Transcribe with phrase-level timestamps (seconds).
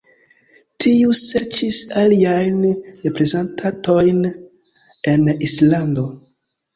[0.83, 2.55] Tiu serĉis aliajn
[3.03, 4.23] reprezentantojn
[5.13, 6.07] en Islando.